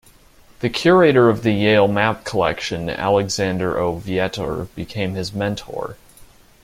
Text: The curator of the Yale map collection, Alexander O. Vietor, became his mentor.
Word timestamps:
The 0.61 0.69
curator 0.71 1.29
of 1.29 1.43
the 1.43 1.51
Yale 1.51 1.87
map 1.87 2.23
collection, 2.23 2.89
Alexander 2.89 3.77
O. 3.77 3.99
Vietor, 3.99 4.67
became 4.73 5.13
his 5.13 5.31
mentor. 5.31 5.95